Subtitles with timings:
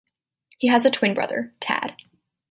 [0.57, 1.95] He has a twin brother, Tad.